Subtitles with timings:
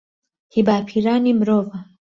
[0.53, 1.79] هی باپیرانی مرۆڤە